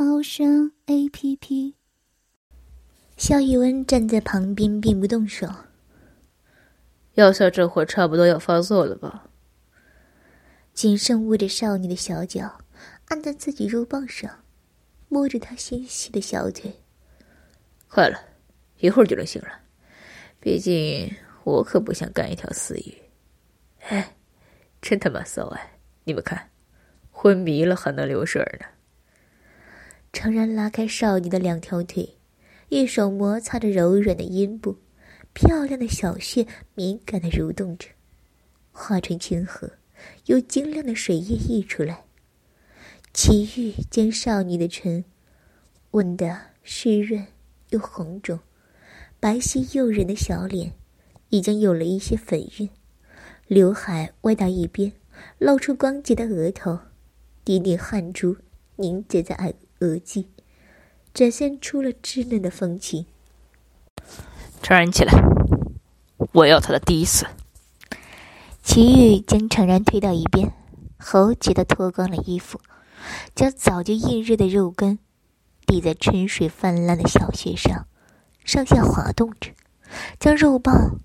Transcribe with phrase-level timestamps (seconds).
[0.00, 1.74] 猫声 A P P。
[3.16, 5.48] 肖一文站在旁边，并不动手。
[7.14, 9.28] 药效这会差不多要发作了吧？
[10.72, 12.60] 谨慎握着少女的小脚，
[13.06, 14.44] 按在自己肉棒上，
[15.08, 16.72] 摸着她纤细的小腿。
[17.88, 18.20] 快了，
[18.78, 19.48] 一会儿就能醒了。
[20.38, 21.12] 毕竟
[21.42, 22.94] 我可不想干一条死鱼。
[23.88, 24.14] 哎，
[24.80, 25.80] 真他妈骚哎！
[26.04, 26.50] 你们看，
[27.10, 28.66] 昏迷了还能流水呢。
[30.18, 32.16] 诚然拉开少女的两条腿，
[32.70, 34.76] 一手摩擦着柔软的阴部，
[35.32, 37.86] 漂亮的小穴敏感的蠕动着，
[38.72, 39.70] 化成清河，
[40.24, 42.02] 有晶亮的水液溢出来。
[43.14, 45.04] 齐玉将少女的唇
[45.92, 47.24] 吻得湿润
[47.70, 48.40] 又红肿，
[49.20, 50.72] 白皙诱人的小脸
[51.28, 52.68] 已经有了一些粉晕，
[53.46, 54.92] 刘海歪到一边。
[55.38, 56.80] 露出光洁的额头，
[57.44, 58.36] 滴滴汗珠
[58.74, 60.28] 凝结在额额际，
[61.14, 63.06] 展现出了稚嫩的风情。
[64.62, 65.12] 承然起来，
[66.32, 67.26] 我要他的第一次。
[68.62, 70.52] 齐玉将程然推到一边，
[70.98, 72.60] 猴急的脱光了衣服，
[73.34, 74.98] 将早就硬热的肉根
[75.64, 77.86] 抵在春水泛滥的小穴上，
[78.44, 79.52] 上下滑动着，
[80.18, 80.98] 将肉棒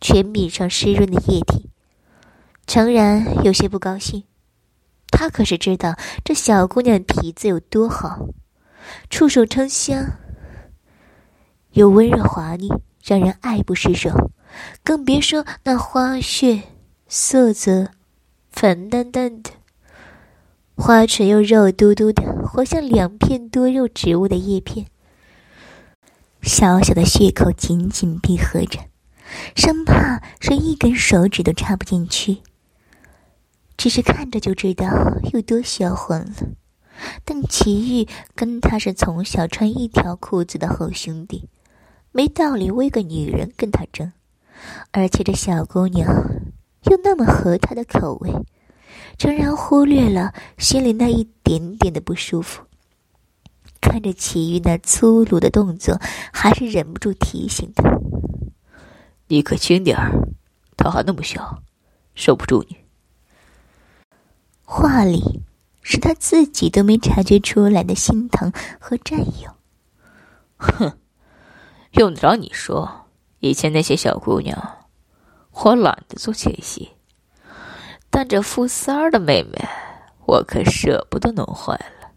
[0.00, 1.68] 全抿上湿润的液体。
[2.66, 4.24] 诚然有些不高兴，
[5.12, 8.26] 他可是知道这小姑娘的体质有多好，
[9.08, 10.18] 触手称香，
[11.72, 12.68] 又温热滑腻，
[13.04, 14.32] 让人爱不释手。
[14.82, 16.62] 更别说那花穴，
[17.06, 17.90] 色泽
[18.50, 19.50] 粉淡淡的，
[20.74, 24.86] 花唇又肉嘟嘟的，活像两片多肉植物的叶片。
[26.42, 28.80] 小小的穴口紧紧闭合着，
[29.54, 32.38] 生怕是一根手指都插不进去。
[33.82, 34.86] 只是看着就知道
[35.32, 36.34] 有多销魂了，
[37.24, 38.06] 但齐玉
[38.36, 41.48] 跟他是从小穿一条裤子的好兄弟，
[42.12, 44.12] 没道理为个女人跟他争。
[44.92, 46.06] 而且这小姑娘
[46.84, 48.30] 又那么合他的口味，
[49.18, 52.62] 诚然忽略了心里那一点点的不舒服。
[53.80, 56.00] 看着齐玉那粗鲁的动作，
[56.32, 57.82] 还是忍不住提醒他
[59.26, 60.28] ：“你可轻点儿，
[60.76, 61.64] 他还那么小，
[62.14, 62.76] 受不住你。”
[64.82, 65.44] 话里
[65.80, 69.54] 是他自己都没察觉出来的心疼和占有。
[70.56, 70.98] 哼，
[71.92, 73.06] 用得着你说？
[73.38, 74.88] 以前那些小姑娘，
[75.52, 76.94] 我懒得做前戏，
[78.10, 79.68] 但这富三儿的妹妹，
[80.26, 82.10] 我可舍不得弄坏了。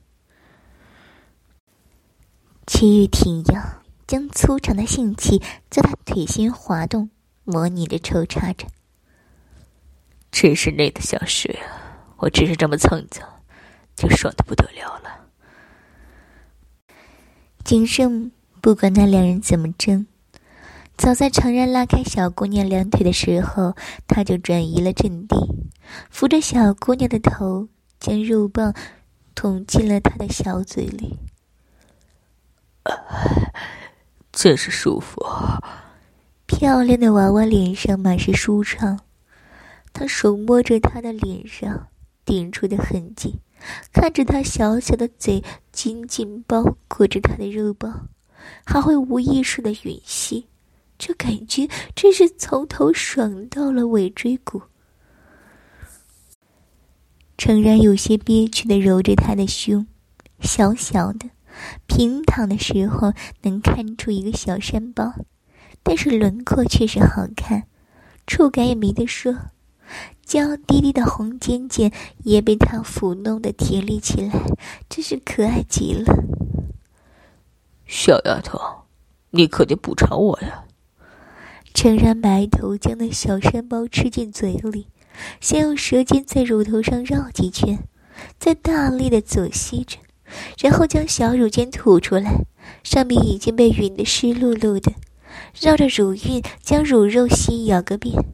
[2.65, 3.61] 齐玉挺腰，
[4.07, 5.39] 将粗长的性器
[5.69, 7.11] 在他腿心滑动，
[7.43, 8.65] 模拟着抽插着。
[10.31, 11.84] 真是累得想睡啊！
[12.17, 13.27] 我只是这么蹭蹭，
[13.95, 15.27] 就爽的不得了了。
[17.63, 18.31] 景胜
[18.61, 20.07] 不管那两人怎么争，
[20.97, 23.75] 早在常然拉开小姑娘两腿的时候，
[24.07, 25.35] 他就转移了阵地，
[26.09, 27.67] 扶着小姑娘的头，
[27.99, 28.73] 将肉棒
[29.33, 31.19] 捅进了她的小嘴里。
[34.31, 35.25] 真是舒服。
[36.45, 38.99] 漂亮的娃娃脸上满是舒畅，
[39.91, 41.87] 他手摸着她的脸上。
[42.25, 43.39] 顶出的痕迹，
[43.93, 48.07] 看着他小小的嘴紧紧包裹着他的肉包，
[48.65, 50.47] 还会无意识的吮吸，
[50.97, 54.61] 这感觉真是从头爽到了尾椎骨。
[57.37, 59.85] 诚然有些憋屈的揉着他的胸，
[60.39, 61.29] 小小的，
[61.85, 65.13] 平躺的时候能看出一个小山包，
[65.83, 67.67] 但是轮廓却是好看，
[68.25, 69.35] 触感也没得说。
[70.25, 71.91] 娇滴滴的红尖尖
[72.23, 74.33] 也被他抚弄的甜立起来，
[74.89, 76.13] 真是可爱极了。
[77.85, 78.59] 小丫头，
[79.29, 80.65] 你可得补偿我呀！
[81.75, 84.87] 诚然埋头将那小山包吃进嘴里，
[85.39, 87.87] 先用舌尖在乳头上绕几圈，
[88.39, 89.99] 再大力的左吸着，
[90.59, 92.45] 然后将小乳尖吐出来，
[92.83, 94.93] 上面已经被吮得湿漉漉的，
[95.61, 98.25] 绕着乳晕将乳肉吸咬个遍，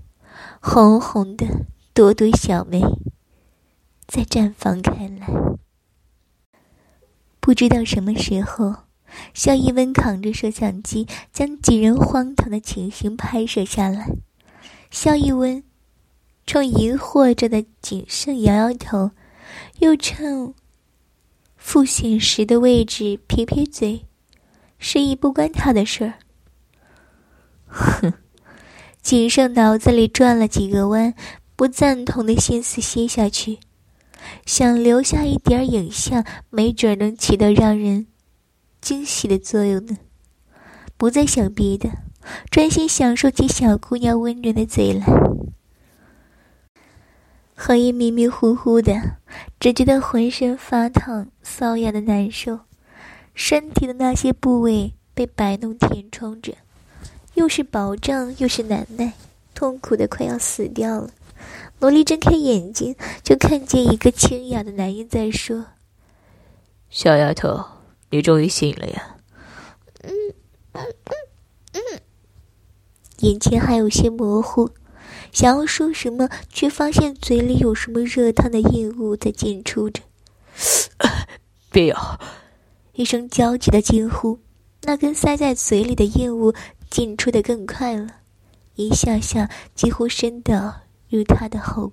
[0.62, 1.46] 红红的。
[1.94, 2.82] 朵朵小梅
[4.08, 5.28] 在绽放开来。
[7.42, 8.74] 不知道什么时候，
[9.34, 14.08] 肖一文扛着摄像机，将几人荒唐的情形拍摄下来。
[14.90, 15.62] 肖一文
[16.46, 19.12] 冲疑惑着的景胜摇摇头，
[19.80, 20.54] 又趁
[21.58, 24.06] 复醒时的位置撇撇嘴，
[24.80, 26.14] 示意不关他的事儿。
[27.68, 28.14] 哼，
[29.02, 31.14] 景胜脑子里转了几个弯，
[31.62, 33.60] 不赞同的心思歇下去。
[34.48, 38.08] 想留下一点影像，没准能起到让人
[38.82, 39.96] 惊喜的作用呢。
[40.98, 41.92] 不再想别的，
[42.50, 45.06] 专心享受起小姑娘温润的嘴来。
[47.54, 49.00] 何以迷迷糊糊的，
[49.60, 52.62] 只觉得浑身发烫、瘙痒的难受，
[53.36, 56.56] 身体的那些部位被摆弄填充着，
[57.36, 59.14] 又是饱胀又是难耐，
[59.54, 61.12] 痛苦的快要死掉了。
[61.80, 65.66] 萝莉睁开眼睛，就看见一个清雅的男人在说
[66.90, 67.64] ：“小丫头，
[68.10, 69.16] 你终于醒了呀。”
[70.04, 70.14] 嗯
[70.74, 71.14] 嗯嗯
[71.74, 72.00] 嗯，
[73.20, 74.70] 眼前还有些模糊，
[75.32, 80.02] 想要说什么，却发现嘴里有什么热烫的硬物在进出着。
[81.72, 82.20] 别咬！
[82.94, 84.40] 一声焦急的惊呼，
[84.84, 86.54] 那根塞在嘴里的硬物
[86.90, 88.18] 进出的更快了，
[88.76, 90.82] 一下下几乎伸到。
[91.12, 91.92] 如他的后，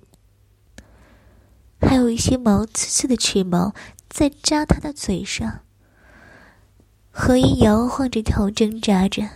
[1.81, 3.75] 还有一些毛刺刺的齿毛
[4.09, 5.59] 在扎他的嘴上。
[7.11, 9.27] 何一摇晃着头挣扎着，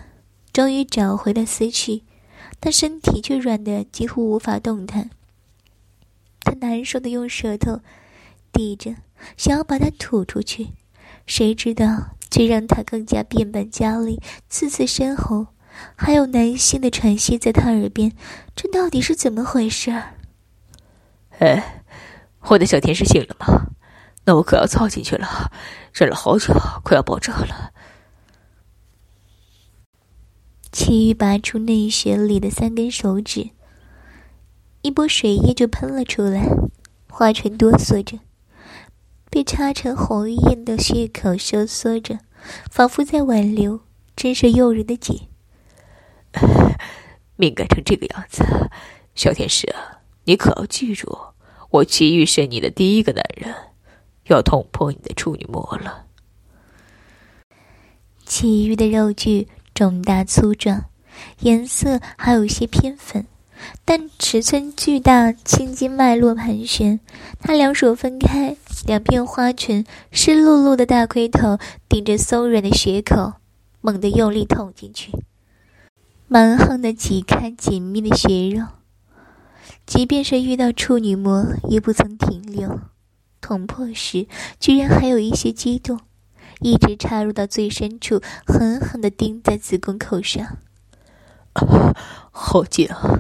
[0.54, 2.04] 终于找回了思绪，
[2.62, 5.10] 但身体却软的几乎无法动弹。
[6.40, 7.82] 他难受的用舌头
[8.54, 8.96] 抵着，
[9.36, 10.70] 想要把它吐出去，
[11.26, 15.48] 谁知道却让他更加变本加厉，刺刺身后。
[15.96, 18.14] 还有男性的喘息在他耳边，
[18.56, 19.92] 这到底是怎么回事？
[21.40, 21.84] 哎，
[22.42, 23.68] 我的小天使醒了吗？
[24.26, 25.52] 那我可要操进去了，
[25.94, 26.54] 忍了好久，
[26.84, 27.72] 快要爆炸了。
[30.72, 33.50] 齐豫拔出内穴里的三根手指，
[34.82, 36.48] 一波水液就喷了出来，
[37.10, 38.20] 花唇哆嗦着，
[39.30, 42.20] 被插成红印的血口收缩着，
[42.72, 43.82] 仿佛在挽留，
[44.16, 45.28] 真是诱人的紧。
[47.38, 48.44] 敏感成这个样子，
[49.16, 49.74] 小天使，
[50.26, 51.18] 你可要记住，
[51.70, 53.54] 我齐豫是你的第一个男人，
[54.28, 56.06] 要捅破你的处女膜了。
[58.26, 60.86] 齐豫的肉具肿大粗壮，
[61.40, 63.28] 颜色还有些偏粉，
[63.84, 67.00] 但尺寸巨大，青筋脉络盘旋。
[67.40, 68.56] 他两手分开，
[68.86, 71.60] 两片花唇湿漉漉的大龟头
[71.90, 73.34] 顶着松软的血口，
[73.82, 75.12] 猛地用力捅进去。
[76.28, 78.68] 蛮横的挤开紧密的血肉，
[79.86, 82.80] 即便是遇到处女膜，也不曾停留。
[83.40, 84.28] 捅破时，
[84.60, 86.00] 居然还有一些激动，
[86.62, 90.58] 一直插入到最深处，狠狠地钉在子宫口上。
[91.54, 91.94] 啊，
[92.32, 93.20] 好紧啊！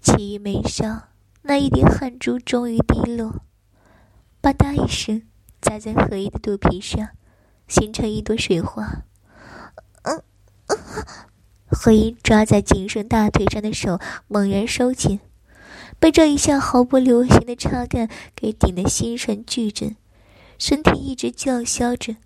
[0.00, 1.02] 其余眉梢
[1.42, 3.42] 那一滴汗珠终于滴落，
[4.40, 5.22] 吧嗒一声，
[5.60, 7.08] 砸在何意的肚皮上，
[7.68, 9.02] 形成一朵水花。
[10.04, 10.22] 嗯
[10.68, 10.78] 嗯。
[11.72, 13.98] 何英抓在景胜大腿上的手
[14.28, 15.18] 猛然收紧，
[15.98, 19.96] 被这一下毫不留情的插干给顶得心神俱震，
[20.58, 22.16] 身体一直叫嚣着，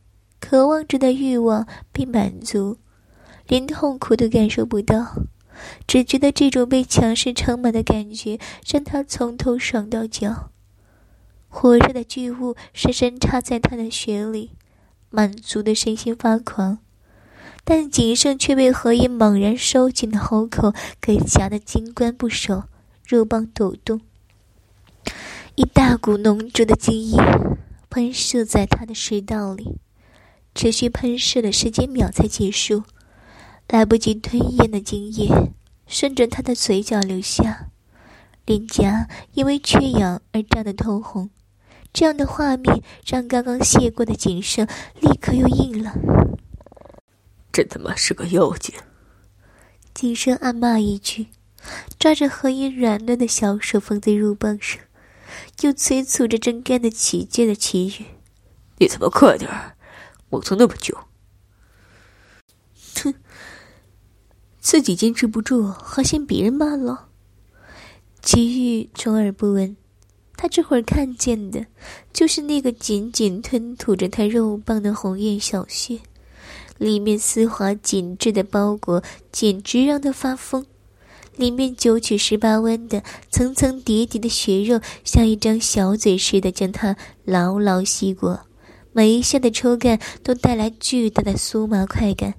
[0.41, 2.79] 渴望着的欲望被满足，
[3.47, 5.23] 连痛苦都感受不到，
[5.87, 10.51] 只觉得这种被强势撑满的感觉让他从头爽到脚，
[11.49, 14.51] 火热的巨物深深插在他的血里，
[15.09, 16.79] 满足的身心发狂。
[17.69, 22.63] 但景胜却被何以猛然收紧的喉口给夹得金冠不守，
[23.05, 24.01] 肉棒抖动，
[25.57, 27.19] 一大股浓浊的精液
[27.91, 29.81] 喷射在他的食道里，
[30.55, 32.85] 持续喷射了十几秒才结束，
[33.67, 35.51] 来不及吞咽的精液
[35.89, 37.71] 顺着他的嘴角流下，
[38.45, 41.31] 脸颊因为缺氧而涨得通红，
[41.93, 44.69] 这样的画面让刚刚谢过的景胜
[45.01, 46.26] 立刻又硬了。
[47.57, 48.75] 真他妈是个妖精！
[49.95, 51.29] 景生暗骂一句，
[51.99, 54.79] 抓着何音软嫩的小手放在肉棒上，
[55.63, 58.05] 又催促着正干得起劲的齐宇
[58.77, 59.75] ：“你怎么快点儿？
[60.29, 60.99] 磨蹭那么久！”
[63.03, 63.15] 哼，
[64.61, 67.09] 自己坚持不住，还嫌别人慢了。
[68.21, 69.75] 齐豫充耳不闻，
[70.37, 71.65] 他这会儿看见的，
[72.13, 76.01] 就是那个紧紧吞吐着他肉棒的红艳小穴。
[76.79, 79.03] 里面丝滑紧致的包裹
[79.33, 80.67] 简直让他发疯，
[81.37, 88.47] 里面九曲十八弯的层层叠叠的血肉，像一张小嘴似的将他牢牢吸过，
[88.93, 92.35] 每一下的抽干都带来巨大的酥麻快感，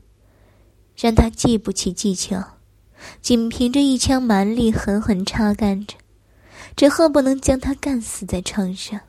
[0.95, 2.57] 让他记不起技巧，
[3.21, 5.95] 仅凭着一腔蛮力狠狠插干着，
[6.75, 8.99] 只恨不能将他干死在床上。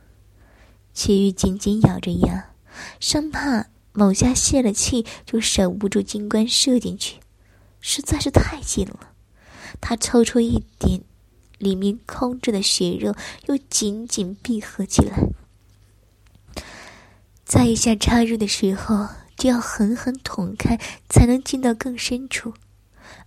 [0.93, 2.51] 齐玉紧紧咬着牙，
[2.99, 3.67] 生怕
[3.99, 7.19] 某下泄了气就守不住金冠射进去，
[7.81, 9.11] 实在是太紧了。
[9.81, 11.03] 他抽出一点，
[11.59, 15.19] 里面空着的血肉又紧紧闭合起来。
[17.45, 20.79] 再一下插入的时候，就要狠狠捅开，
[21.09, 22.55] 才能进到更深处。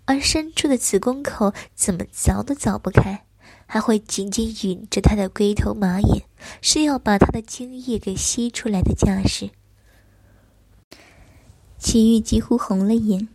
[0.05, 3.25] 而深处的子宫口怎么凿都凿不开，
[3.65, 6.23] 还会紧紧吮着他的龟头马眼，
[6.61, 9.49] 是要把他的精液给吸出来的架势。
[11.81, 13.27] 齐玉几乎红了眼，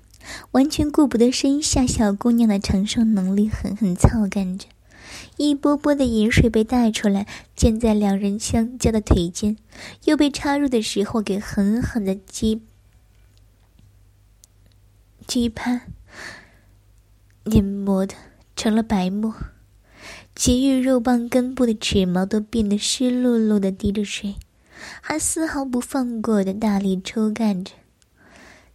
[0.52, 4.68] 完全顾不得身下小姑娘的承受能力，狠狠操干着。
[5.36, 7.26] 一波波的饮水被带出来，
[7.56, 9.56] 溅在两人相交的腿间，
[10.04, 12.62] 又被插入的时候给狠狠的击
[15.26, 15.82] 击攀，
[17.44, 18.14] 碾磨的
[18.54, 19.34] 成了白沫。
[20.36, 24.36] 其余肉棒根部的齿毛都变得湿漉漉的，滴着水，
[25.00, 27.72] 还丝毫不放过的大力抽干着。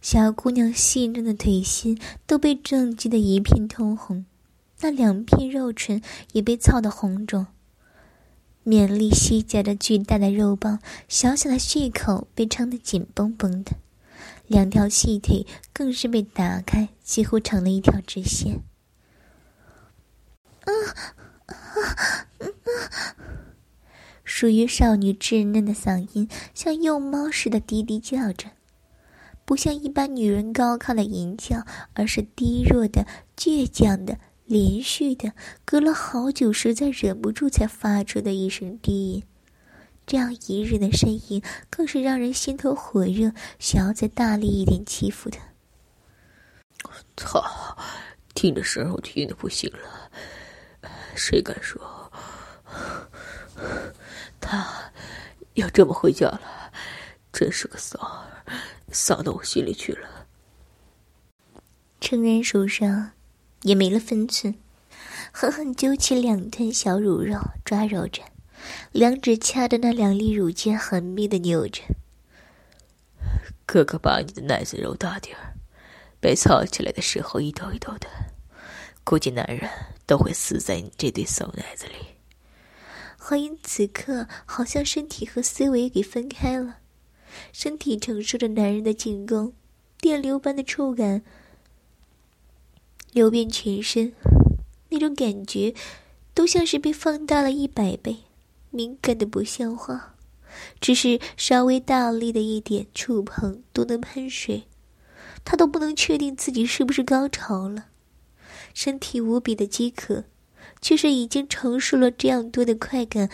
[0.02, 4.26] 小姑娘细嫩的腿心都被震击得一片通红。
[4.80, 7.46] 那两片肉唇也被操得红肿，
[8.66, 13.76] 勉力吸夹着巨大的肉棒，小小的血口被撑得紧绷绷的，
[14.48, 18.60] 两条细腿更是被打开，几乎成了一条直线。
[20.64, 20.70] 啊
[21.46, 22.26] 啊啊！
[24.24, 28.50] 属于少女稚嫩的嗓音像幼猫似的低低叫着，
[29.44, 33.06] 不像一般女人高亢的吟叫，而是低弱的、
[33.36, 34.18] 倔强的。
[34.44, 35.32] 连续的，
[35.64, 39.22] 隔了好久，实在忍不住才发出的一声低吟。
[40.04, 45.40] 这样一日的呻吟，更是让人心头火热，想要再大力一点欺负他。
[47.16, 47.78] 操！
[48.34, 50.10] 听着声，我听的不行了。
[51.14, 51.80] 谁敢说
[54.40, 54.66] 他
[55.54, 56.40] 要这么回家了？
[57.32, 58.44] 真是个骚儿，
[58.92, 60.26] 骚到我心里去了。
[62.00, 63.12] 成人手上。
[63.64, 64.56] 也没了分寸，
[65.30, 68.20] 狠狠揪起两团小乳肉，抓揉着，
[68.90, 71.84] 两指掐的那两粒乳尖，狠密的扭着。
[73.64, 75.54] 哥哥把你的奶子揉大点儿，
[76.18, 78.08] 被操起来的时候一抖一抖的，
[79.04, 79.70] 估计男人
[80.06, 81.94] 都会死在你这对骚奶子里。
[83.16, 86.78] 何英此刻好像身体和思维给分开了，
[87.52, 89.52] 身体承受着男人的进攻，
[90.00, 91.22] 电流般的触感。
[93.12, 94.12] 流遍全身，
[94.88, 95.74] 那种感觉
[96.32, 98.18] 都像是被放大了一百倍，
[98.70, 100.14] 敏感的不像话。
[100.80, 104.64] 只是稍微大力的一点触碰都能喷水，
[105.44, 107.86] 他都不能确定自己是不是高潮了。
[108.74, 110.24] 身体无比的饥渴，
[110.80, 113.30] 却是已经承受了这样多的快感，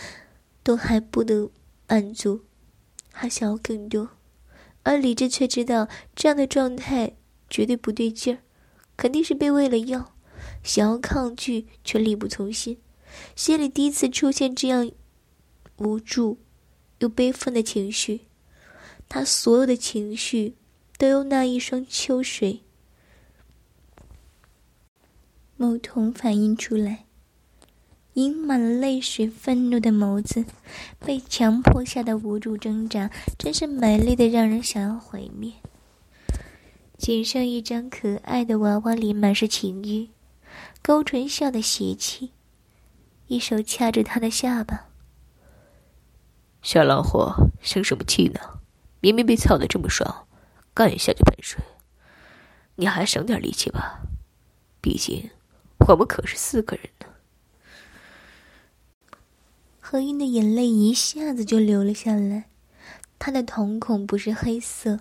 [0.63, 1.49] 都还不能
[1.87, 2.41] 满足，
[3.11, 4.09] 还想要更多。
[4.83, 7.15] 而理智却知道这样的状态
[7.49, 8.39] 绝对不对劲儿。
[8.95, 10.13] 肯定是被喂了药，
[10.61, 12.77] 想要抗拒却力不从心，
[13.35, 14.91] 心里第一次出现这样
[15.77, 16.37] 无助
[16.99, 18.21] 又悲愤的情绪。
[19.07, 20.55] 他所有的情绪
[20.97, 22.61] 都由那一双秋水
[25.57, 27.05] 眸瞳反映出来，
[28.19, 30.43] 盈满了泪水，愤怒的眸子
[30.99, 35.53] 被强迫下的无助挣扎，真是美丽的让人想要毁灭。
[36.97, 40.09] 仅剩一张可爱的娃娃脸，满是情欲，
[40.81, 42.31] 勾唇笑的邪气，
[43.27, 44.87] 一手掐着他的下巴。
[46.61, 48.41] 小狼货，生什么气呢？
[48.99, 50.27] 明明被操的这么爽，
[50.73, 51.63] 干一下就喷水，
[52.75, 54.01] 你还省点力气吧。
[54.81, 55.29] 毕竟
[55.87, 56.89] 我们可是四个人。
[59.91, 62.47] 何英的眼泪一下子就流了下来，
[63.17, 64.99] 她的瞳孔不是黑色。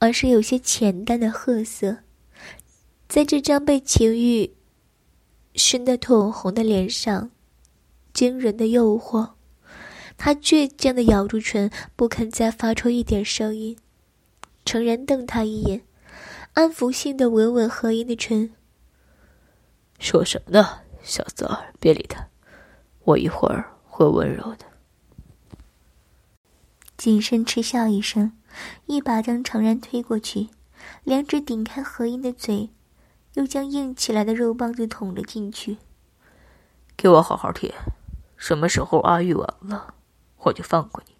[0.00, 1.98] 而是有些浅淡的褐色，
[3.08, 4.56] 在这张被情欲
[5.54, 7.30] 熏得通红的脸上，
[8.12, 9.34] 惊人的诱惑。
[10.16, 13.78] 他倔强的咬住唇，不肯再发出一点声音。
[14.64, 15.82] 诚然瞪他一眼，
[16.54, 18.52] 安抚性的吻吻何音的唇。
[20.00, 21.72] 说什么呢，小三？
[21.78, 22.28] 别理他，
[23.04, 24.64] 我一会儿会温柔的。
[26.96, 28.32] 景深嗤笑一声。
[28.86, 30.48] 一把将程然推过去，
[31.04, 32.70] 两指顶开何音的嘴，
[33.34, 35.76] 又将硬起来的肉棒子捅了进去。
[36.96, 37.74] 给我好好舔，
[38.36, 39.94] 什么时候阿玉完了，
[40.38, 41.14] 我就放过你。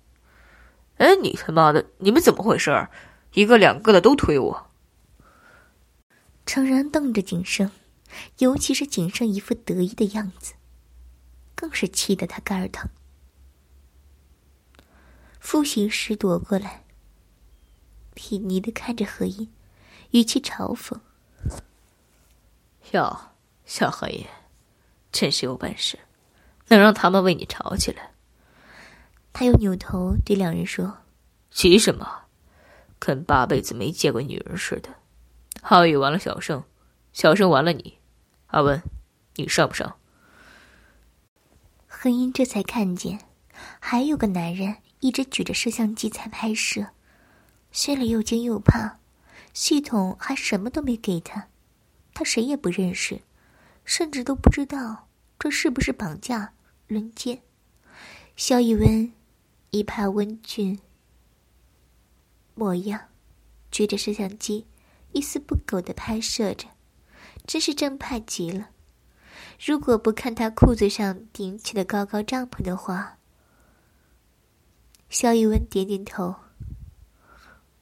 [0.96, 2.88] 哎，你他妈的，你们怎么回事？
[3.34, 4.66] 一个两个的都推我。
[6.46, 7.70] 程然瞪着景生，
[8.38, 10.54] 尤其是景胜一副得意的样子，
[11.60, 12.88] 更是气得他肝儿疼。
[15.40, 16.84] 复习师躲过来，
[18.14, 19.52] 睥睨的看着何音，
[20.12, 21.00] 语气嘲讽
[22.94, 23.32] ：“哟，
[23.64, 24.24] 小何音，
[25.10, 25.98] 真是有本事，
[26.68, 28.12] 能让他们为你吵起来。”
[29.34, 30.98] 他又扭头对两人说
[31.50, 32.26] ：“急什么？
[33.00, 34.94] 跟八辈子没见过女人似的。
[35.60, 36.62] 浩宇完了小胜，
[37.12, 37.98] 小胜完了你，
[38.46, 38.80] 阿文，
[39.34, 39.96] 你上不上？”
[42.00, 43.18] 何音这才看见，
[43.80, 46.90] 还有个男人一直举着摄像机在拍摄，
[47.72, 49.00] 心里又惊又怕。
[49.52, 51.48] 系统还什么都没给他，
[52.14, 53.22] 他谁也不认识，
[53.84, 55.08] 甚至都不知道
[55.40, 56.52] 这是不是绑架、
[56.86, 57.42] 轮奸。
[58.36, 59.12] 肖一文。
[59.70, 60.78] 一派温俊
[62.54, 63.08] 模样，
[63.72, 64.66] 举着摄像机，
[65.10, 66.68] 一丝不苟的拍摄着，
[67.44, 68.70] 真是正派极了。
[69.58, 73.18] 如果不看他裤子上顶起的高高帐篷的话，
[75.10, 76.34] 肖一文点点头。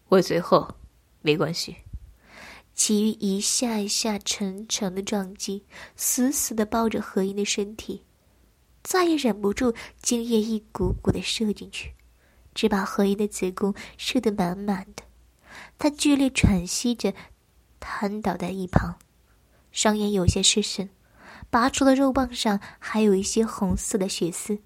[0.09, 0.77] 我随后
[1.21, 1.77] 没关系。
[2.75, 5.65] 其余一下一下沉沉的撞击，
[5.97, 8.03] 死死的抱着何英的身体。
[8.83, 11.95] 再也忍不住，精液一股股的射进去，
[12.55, 15.03] 只把何音的子宫射得满满的。
[15.79, 17.13] 他剧烈喘息着，
[17.81, 18.97] 瘫倒在一旁，
[19.73, 20.89] 双眼有些失神。
[21.51, 24.61] 拔出的肉棒上还有一些红色的血丝，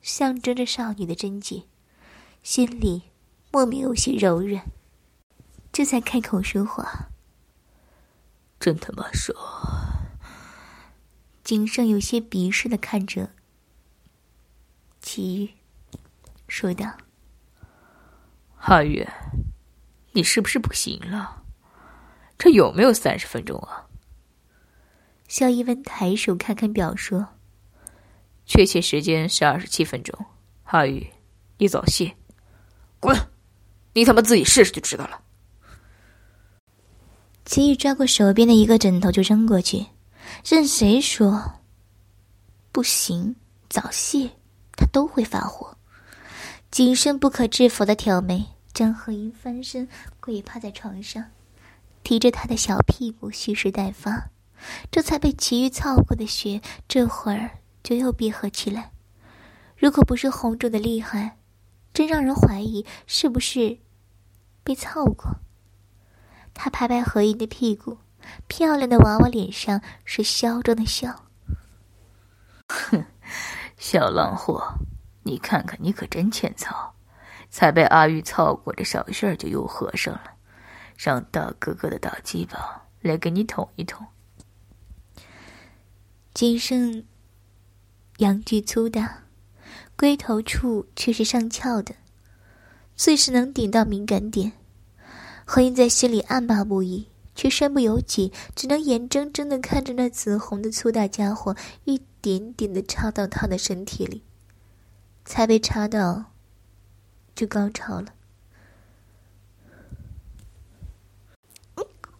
[0.00, 1.64] 象征着少女的贞洁。
[2.42, 3.10] 心里
[3.50, 4.64] 莫名有些柔软，
[5.72, 7.08] 这才开口说话
[8.60, 9.36] ：“真他妈爽！”
[11.42, 13.30] 景胜有些鄙视的看着。
[15.00, 15.50] 齐豫
[16.46, 16.96] 说道
[18.58, 19.12] ：“阿月，
[20.12, 21.42] 你是不是不行了？
[22.38, 23.85] 这有没有三十分钟啊？”
[25.28, 27.28] 肖一文抬手看看表，说
[28.46, 30.26] ：“确切时间是二十七分钟。”
[30.64, 31.06] 阿宇，
[31.58, 32.16] 你早泄，
[33.00, 33.16] 滚！
[33.94, 35.20] 你他妈自己试试就知道了。
[37.44, 39.86] 齐宇抓过手边的一个枕头就扔过去，
[40.44, 41.60] 任谁说
[42.72, 43.36] 不行，
[43.68, 44.30] 早泄。
[44.78, 45.76] 他都会发火。
[46.70, 49.88] 谨慎不可制服的挑眉，张鹤英翻身
[50.20, 51.24] 跪趴在床上，
[52.02, 54.28] 提着他的小屁股蓄势待发。
[54.90, 58.92] 这才被其余操过的血，这会儿就又闭合起来。
[59.76, 61.38] 如果不是红肿的厉害，
[61.92, 63.78] 真让人怀疑是不是
[64.62, 65.36] 被操过。
[66.54, 67.98] 他拍拍何英的屁股，
[68.46, 71.24] 漂亮的娃娃脸上是嚣张的笑。
[72.68, 73.04] 哼。
[73.78, 74.78] 小浪货，
[75.24, 76.94] 你看看，你可真欠操！
[77.50, 80.22] 才被阿玉操过，这小信儿就又合上了。
[80.96, 84.06] 让大哥哥的大鸡巴来给你捅一捅。
[86.36, 87.02] 今生
[88.18, 89.22] 阳具粗大，
[89.96, 91.94] 龟头处却是上翘的，
[92.94, 94.52] 最是能顶到敏感点。
[95.46, 97.08] 何英在心里暗骂不已。
[97.34, 104.22] 却身不由己，只能眼睁睁的看着那紫红的粗大家伙一点点的插到他的身体里，
[105.24, 106.32] 才被插到，
[107.34, 108.12] 就高潮了。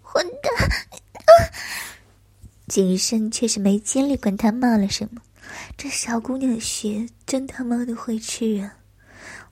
[0.02, 0.52] 混蛋！
[0.64, 1.32] 啊
[2.66, 5.22] 景深却是没精力管他骂了什么，
[5.76, 8.78] 这小姑娘的血真他妈的会吃啊！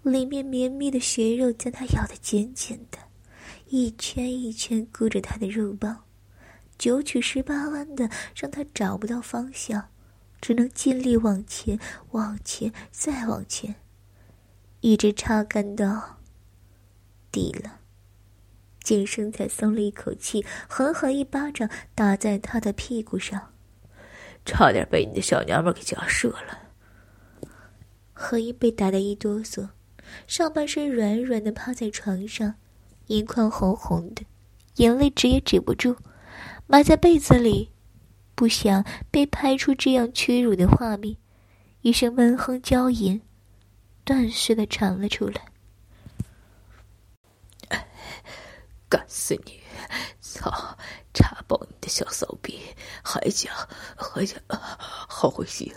[0.02, 2.98] 里面绵密的血肉将他咬得紧紧的。
[3.68, 6.04] 一圈一圈箍着他的肉包，
[6.76, 9.88] 九曲十八弯的，让他找不到方向，
[10.40, 11.78] 只能尽力往前，
[12.10, 13.76] 往前，再往前，
[14.80, 16.18] 一直插干到
[17.30, 17.80] 底了。
[18.84, 23.52] 景生才松了一口气，狠狠一巴掌打在他的屁股上，
[24.44, 26.58] 差点被你的小娘们给夹射了。
[28.12, 29.70] 何一被打得一哆嗦，
[30.28, 32.54] 上半身软软的趴在床上。
[33.08, 34.24] 眼眶红红的，
[34.76, 35.94] 眼泪止也止不住，
[36.66, 37.70] 埋在被子里，
[38.34, 41.16] 不想被拍出这样屈辱的画面。
[41.82, 43.20] 一声闷哼娇吟，
[44.04, 45.42] 断续的传了出来
[48.94, 49.58] ：“干死你！
[50.20, 50.78] 操，
[51.12, 52.60] 插爆你的小骚逼！
[53.02, 53.52] 还讲
[53.96, 55.74] 还讲，好会戏！”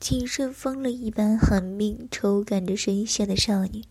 [0.00, 3.84] 景胜疯了一般狠命抽赶着身下的少女。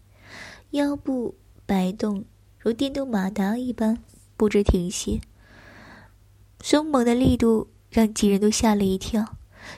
[0.71, 2.25] 腰部摆动，
[2.57, 3.99] 如电动马达一般，
[4.35, 5.21] 不知停歇。
[6.61, 9.35] 凶猛的力度让几人都吓了一跳。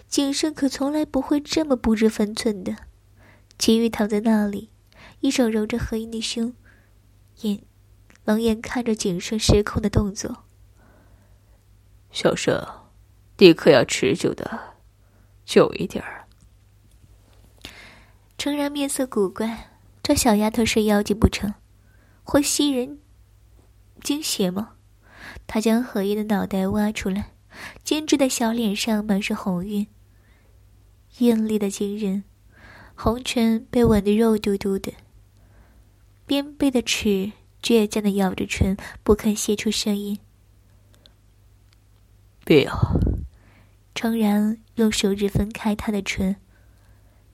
[0.08, 2.78] 景深可从来不会这么不知分寸的。
[3.60, 4.70] 秦玉躺在那里，
[5.20, 6.54] 一手揉着何英的胸，
[7.42, 7.64] 眼
[8.26, 10.44] 冷眼看着景胜失控的动作。
[12.12, 12.66] 小生，
[13.38, 14.76] 你可要持久的，
[15.46, 16.28] 久一点儿。
[18.38, 21.54] 诚然面色古怪，这小丫头是妖精不成？
[22.24, 23.00] 会吸人
[24.02, 24.74] 精血吗？
[25.48, 27.34] 他将何叶的脑袋挖出来，
[27.84, 29.88] 精致的小脸上满是红晕，
[31.20, 32.24] 艳丽的惊人，
[32.96, 34.92] 红唇被吻得肉嘟嘟的，
[36.32, 40.18] 边背的齿倔强的咬着唇，不肯泄出声音。
[42.46, 42.72] 不要！
[43.94, 46.38] 诚然用手指分开他的唇，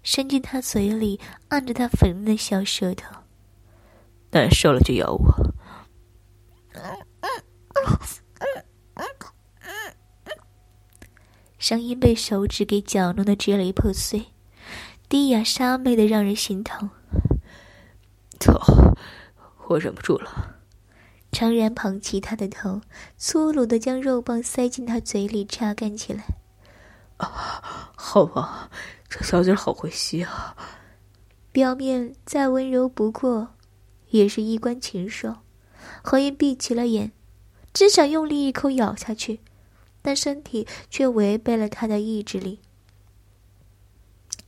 [0.02, 3.18] 伸进他嘴里，按着他粉嫩的小舌头。
[4.32, 5.54] 难受了就咬我。
[11.60, 14.26] 声音被手指给搅弄的支离破碎，
[15.08, 16.90] 低哑沙媚的让人心疼。
[18.38, 18.60] 头，
[19.68, 20.56] 我忍不住了。
[21.32, 22.82] 常然捧起他的头，
[23.18, 26.24] 粗鲁的将肉棒塞进他嘴里榨干起来。
[27.18, 28.70] 啊，好吧，
[29.10, 30.56] 这小嘴好会吸啊！
[31.52, 33.56] 表面再温柔不过，
[34.10, 35.38] 也是衣冠禽兽。
[36.04, 37.12] 何言闭起了眼，
[37.74, 39.42] 只想用力一口咬下去，
[40.02, 42.62] 但身体却违背了他的意志力，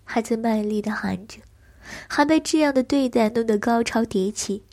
[0.03, 1.39] 还在卖力的喊着，
[2.07, 4.63] 还被这样的对待弄得高潮迭起。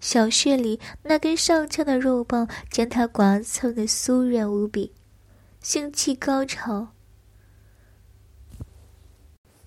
[0.00, 4.92] 小穴里那根上翘的肉棒将他刮蹭的酥软无比，
[5.60, 6.88] 性气高潮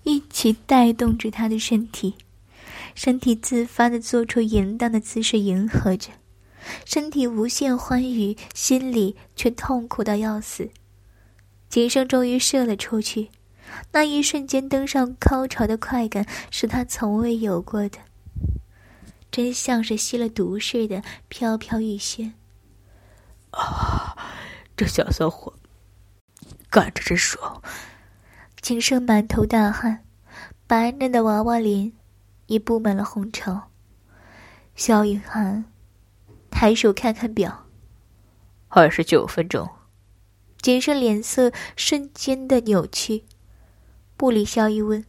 [0.02, 2.14] 一起带动着他的身体，
[2.96, 6.10] 身体自发的做出淫荡的姿势迎合着，
[6.84, 10.68] 身体无限欢愉，心里却痛苦到要死。
[11.68, 13.30] 景生终于射了出去，
[13.92, 17.98] 那一瞬间登上高潮的快感是他从未有过的。
[19.30, 22.34] 真像是吸了毒似的，飘飘欲仙。
[23.50, 24.16] 啊，
[24.76, 25.52] 这小骚货
[26.70, 27.62] 干着真爽！
[28.60, 30.04] 景胜满头大汗，
[30.66, 31.92] 白嫩的娃娃脸
[32.46, 33.70] 也布满了红潮。
[34.74, 35.64] 萧雨涵
[36.50, 37.66] 抬手看看表，
[38.68, 39.68] 二十九分钟。
[40.60, 43.24] 景胜脸色瞬间的扭曲，
[44.16, 45.04] 不理萧逸问。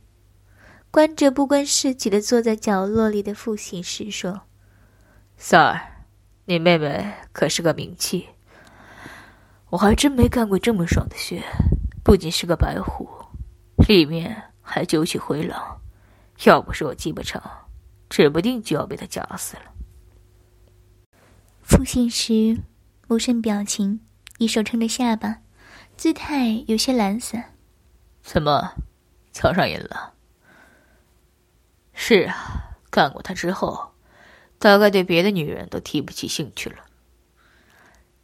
[0.91, 4.43] 关着不关事己的坐在角落里的父亲时说
[5.35, 6.05] ：“三儿，
[6.45, 8.29] 你妹妹可是个名器，
[9.71, 11.43] 我还真没干过这么爽的穴。
[12.01, 13.09] 不仅是个白虎，
[13.87, 15.81] 里面还九曲回廊，
[16.45, 17.41] 要不是我鸡巴长，
[18.09, 19.63] 指不定就要被他夹死了。”
[21.61, 22.61] 父亲时
[23.09, 23.99] 无甚表情，
[24.37, 25.39] 一手撑着下巴，
[25.97, 27.55] 姿态有些懒散。
[28.21, 28.75] 怎么，
[29.35, 30.13] 瞧上瘾了？
[31.93, 33.91] 是啊，干过他之后，
[34.57, 36.85] 大概对别的女人都提不起兴趣了。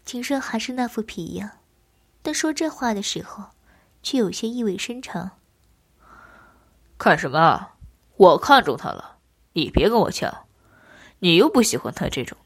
[0.06, 1.58] 景深还是那副皮样，
[2.22, 3.50] 但说这话的时候，
[4.02, 5.32] 却有些意味深长。
[6.98, 7.72] 看什么？
[8.16, 9.18] 我看中他了，
[9.52, 10.46] 你别跟我抢，
[11.20, 12.38] 你又不喜欢他这种。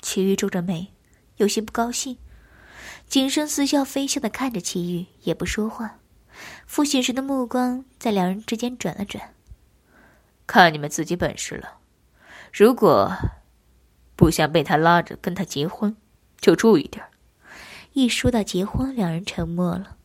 [0.00, 0.92] 齐玉皱着眉，
[1.36, 2.18] 有些不高兴。
[3.06, 5.99] 景生似笑非笑的看着齐玉，也不说话。
[6.66, 9.34] 傅雪时的目光在两人之间转了转。
[10.46, 11.78] 看你们自己本事了。
[12.52, 13.12] 如果
[14.16, 15.96] 不想被他拉着跟他结婚，
[16.40, 17.04] 就注意点
[17.92, 19.96] 一说到结婚，两人沉默了。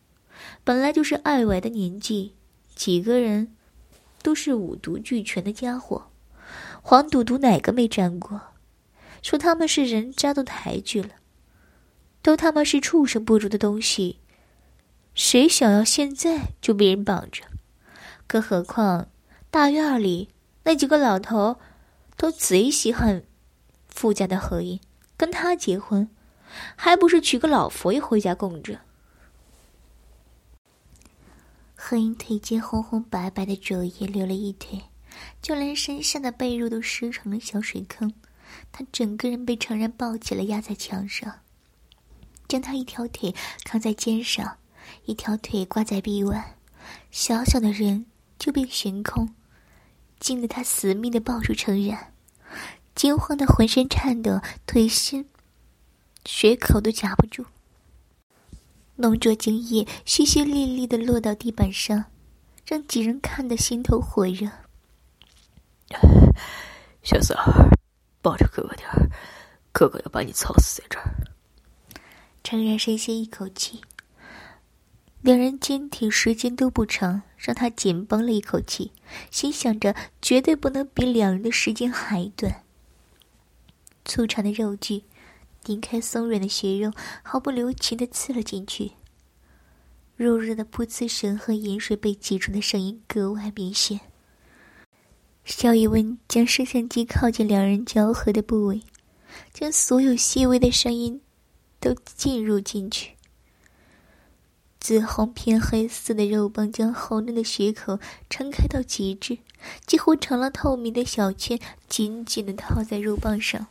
[0.64, 2.34] 本来就是爱玩的年纪，
[2.74, 3.54] 几个人
[4.22, 6.10] 都是五毒俱全的家伙，
[6.82, 8.40] 黄赌毒哪个没沾过？
[9.22, 11.10] 说他们是人渣都抬举了，
[12.22, 14.20] 都他妈是畜生不如的东西，
[15.16, 17.42] 谁想要现在就被人绑着？
[18.26, 19.08] 更何况
[19.50, 20.28] 大院里。
[20.64, 21.58] 那几个老头，
[22.16, 23.22] 都贼稀罕
[23.88, 24.78] 富家的何英，
[25.16, 26.10] 跟他结婚，
[26.74, 28.80] 还不是娶个老佛爷回家供着？
[31.74, 34.82] 何英腿间红红白白的肘叶流了一腿，
[35.40, 38.12] 就连身上的被褥都湿成了小水坑。
[38.70, 41.40] 他整个人被程然抱起来压在墙上，
[42.48, 44.58] 将他一条腿扛在肩上，
[45.06, 46.56] 一条腿挂在臂弯，
[47.10, 48.06] 小小的人
[48.38, 49.34] 就被悬空。
[50.18, 52.12] 惊得他死命的抱住程然，
[52.94, 55.28] 惊慌的浑身颤抖，腿心
[56.24, 57.44] 血口都夹不住，
[58.96, 62.06] 浓浊精液淅淅沥沥的落到地板上，
[62.66, 64.48] 让几人看得心头火热。
[67.02, 67.70] 小三儿，
[68.20, 69.08] 抱着哥哥点儿，
[69.70, 71.14] 哥哥要把你操死在这儿。
[72.42, 73.80] 程然深吸一口气，
[75.26, 78.92] 两人坚挺时间都不长，让他紧绷了一口气，
[79.28, 82.62] 心想着绝对不能比两人的时间还短。
[84.04, 85.02] 粗长的肉锯，
[85.64, 86.92] 拧开松软的血肉，
[87.24, 88.92] 毫不留情的刺了进去。
[90.14, 93.98] 肉肉的噗呲声和饮水被挤出的声音格外明显。
[95.44, 98.80] 肖一温将摄像机靠近两人交合的部位，
[99.52, 101.20] 将所有细微的声音
[101.80, 103.15] 都进入进去。
[104.86, 107.98] 紫红偏黑色的肉棒将红嫩的血口
[108.30, 109.38] 撑开到极致，
[109.84, 113.66] 几乎成了透明的小圈，紧紧的套在肉棒上。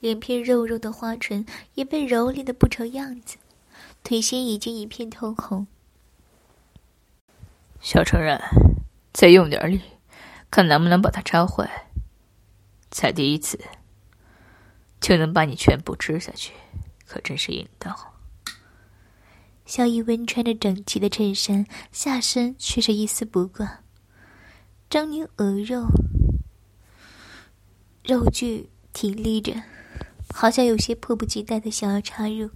[0.00, 3.36] 两片肉肉的花唇也被蹂躏的不成样子，
[4.02, 5.66] 腿心已经一片通红。
[7.82, 8.40] 小成人，
[9.12, 9.82] 再用点力，
[10.50, 11.90] 看能不能把它插坏。
[12.90, 13.60] 才第一次，
[14.98, 16.54] 就能把你全部吃下去，
[17.06, 18.14] 可真是硬道。
[19.68, 23.80] 肖一温穿着整齐的衬衫，下身却是一丝不挂，
[24.88, 25.86] 狰狞鹅肉，
[28.02, 29.62] 肉具挺立着。
[30.30, 32.48] 好像有些迫不及待的想要插入，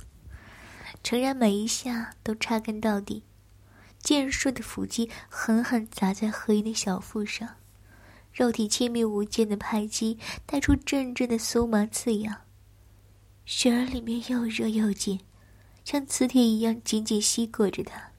[1.03, 3.23] 诚然每一下都插根到底，
[3.99, 7.47] 健硕的腹肌狠狠砸在何英的小腹上，
[8.33, 12.35] 肉体亲密无间的拍击带出阵阵的酥麻刺痒，
[13.45, 15.21] 雪儿里面又热又紧，
[15.85, 18.11] 像磁铁一样紧紧吸裹着他。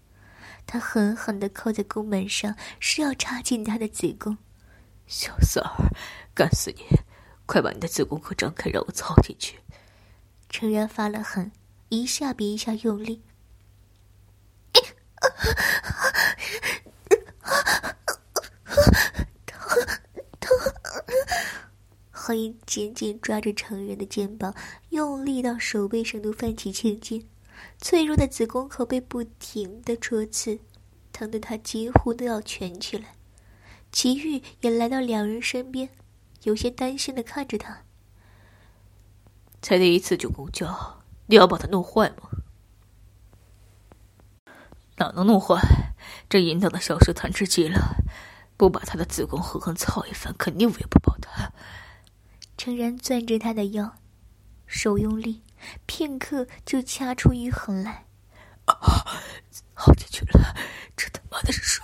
[0.65, 4.37] 他狠狠地扣在宫门上，是要插进他的子宫。
[5.07, 5.89] 小三儿，
[6.33, 6.83] 干死你！
[7.45, 9.59] 快把你的子宫壳张开，让我操进去！
[10.49, 11.51] 程然发了狠，
[11.89, 13.21] 一下比一下用力。
[14.71, 14.85] 疼
[20.39, 20.49] 疼！
[22.09, 24.55] 何英紧紧抓着程然的肩膀，
[24.89, 27.27] 用力到手背上都泛起青筋，
[27.83, 30.57] 脆弱的子宫口被不停的戳刺，
[31.11, 33.15] 疼得他几乎都要蜷起来。
[33.91, 35.89] 齐玉也来到两人身边。
[36.43, 37.83] 有些担心的看着他，
[39.61, 42.29] 才第一次就公交，你要把它弄坏吗？
[44.95, 45.59] 哪能弄坏？
[46.29, 47.97] 这淫荡的小蛇贪吃极了，
[48.55, 51.51] 不把他的子宫狠狠操一番，肯定喂不饱他。
[52.57, 53.97] 诚然攥着他的腰，
[54.65, 55.41] 手用力，
[55.85, 58.05] 片刻就掐出淤痕来。
[58.65, 58.75] 啊，
[59.73, 60.55] 好进去了，
[60.95, 61.83] 这他妈的是手！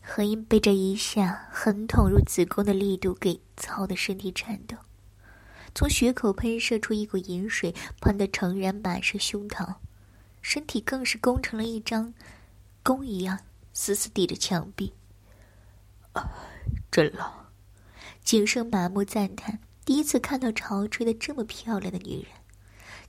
[0.00, 4.76] 何英被这一下狠捅入子宫的力度给操的身体颤抖，
[5.74, 9.76] 从血口喷射出一股饮水，喷得诚然满是胸膛，
[10.42, 12.12] 身体更是弓成了一张
[12.82, 13.38] 弓一样，
[13.72, 14.92] 死死抵着墙壁。
[16.12, 16.28] 啊，
[16.90, 17.41] 真浪！
[18.24, 22.26] 景胜麻木赞叹，第一次看到潮吹的这么漂亮的女人，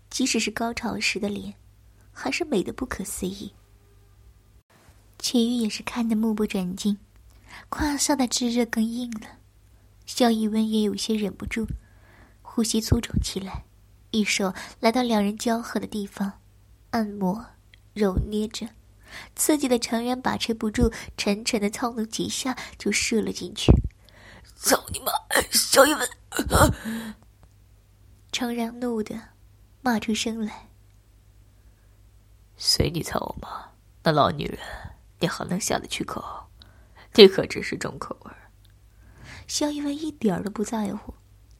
[0.09, 1.53] 即使是高潮时的脸，
[2.11, 3.53] 还是美的不可思议。
[5.19, 6.97] 齐玉也是看得目不转睛，
[7.69, 9.27] 胯下的炙热更硬了。
[10.05, 11.65] 萧逸温也有些忍不住，
[12.41, 13.63] 呼吸粗重起来，
[14.11, 16.39] 一手来到两人交合的地方，
[16.89, 17.45] 按摩、
[17.93, 18.67] 揉捏着，
[19.35, 23.71] 刺激的程然把持不住，沉沉的操弄几下就射了进去。
[24.63, 25.11] 操你妈！
[25.51, 26.09] 萧逸温！
[28.31, 29.13] 程然怒的
[29.81, 30.69] 骂出声来
[32.55, 33.71] ：“随你操我妈，
[34.03, 34.57] 那老女人！”
[35.19, 36.23] 你还能下得去口？
[37.15, 38.31] 你可真是重口味。
[39.47, 41.13] 肖一文一点儿都不在乎，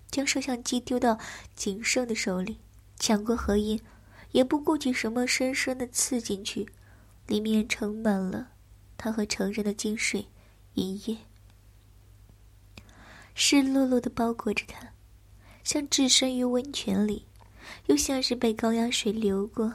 [0.10, 1.20] 将摄像机丢到
[1.56, 2.62] 景胜的手里，
[2.98, 3.82] 抢过合音，
[4.32, 6.70] 也不顾及什么，深深的刺进去，
[7.28, 8.52] 里面盛满了
[8.96, 10.30] 他和成人的精水、
[10.76, 11.18] 银液，
[13.36, 14.94] 湿漉漉的包裹着他，
[15.64, 17.28] 像置身于温泉里，
[17.88, 19.74] 又像是被高压水流过，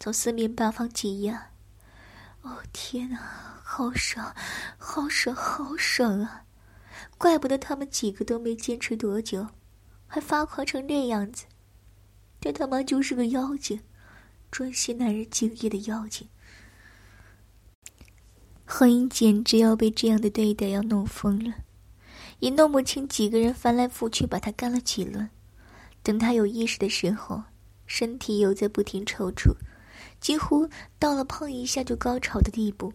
[0.00, 1.50] 从四面八方挤压。
[2.42, 3.18] 哦天哪，
[3.62, 4.34] 好爽，
[4.78, 6.44] 好爽，好爽啊！
[7.18, 9.48] 怪不得他们几个都没坚持多久，
[10.06, 11.44] 还发狂成那样子。
[12.40, 13.80] 这他妈就是个妖精，
[14.50, 16.28] 专吸男人精液的妖精。
[18.64, 21.54] 何英简直要被这样的对待要弄疯了，
[22.46, 25.28] 也弄不清几个人翻来覆去把他干了几轮。
[26.04, 27.42] 等他有意识的时候，
[27.86, 29.52] 身体又在不停抽搐。
[30.20, 32.92] 几乎到了碰一下就高潮的地步，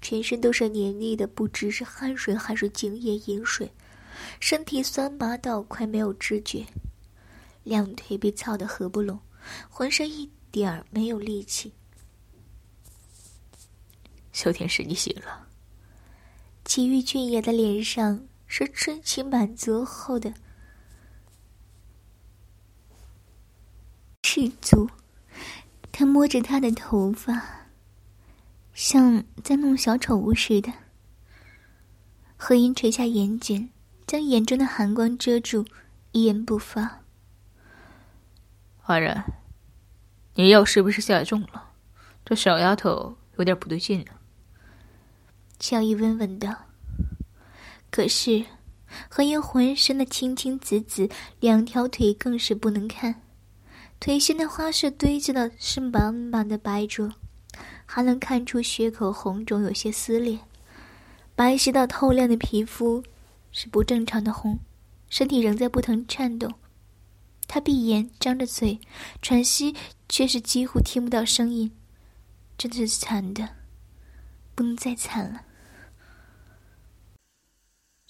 [0.00, 3.68] 全身都是黏腻的，不知是汗水还是精液饮水，
[4.38, 6.64] 身体酸麻到快没有知觉，
[7.64, 9.18] 两腿被操得合不拢，
[9.68, 11.72] 浑身一点儿没有力气。
[14.32, 15.48] 小天使，你醒了。
[16.64, 20.34] 齐玉俊也的脸上是春情满足后的
[24.22, 24.88] 赤足。
[25.90, 27.68] 他摸着她的头发，
[28.72, 30.72] 像在弄小宠物似的。
[32.36, 33.68] 何音垂下眼睑，
[34.06, 35.66] 将眼中的寒光遮住，
[36.10, 37.02] 一言不发。
[38.76, 39.24] 华然，
[40.34, 41.70] 你药是不是下重了？
[42.24, 44.20] 这小丫头有点不对劲啊。
[45.60, 46.63] 乔伊温文道。
[47.94, 48.44] 可是，
[49.08, 53.22] 何音浑身的青青紫紫，两条腿更是不能看，
[54.00, 57.12] 腿心的花式堆积的是满满的白灼，
[57.86, 60.40] 还能看出血口红肿，有些撕裂。
[61.36, 63.00] 白皙到透亮的皮肤
[63.52, 64.58] 是不正常的红，
[65.08, 66.52] 身体仍在不停颤动。
[67.46, 68.80] 他闭眼，张着嘴，
[69.22, 69.72] 喘息，
[70.08, 71.70] 却是几乎听不到声音。
[72.58, 73.50] 真的是惨的，
[74.56, 75.42] 不能再惨了。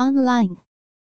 [0.00, 0.56] online。